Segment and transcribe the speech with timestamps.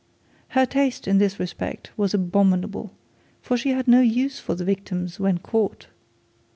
[0.57, 2.91] Her taste in this respect was abominable,
[3.39, 5.85] for she had no use for the victims when caught.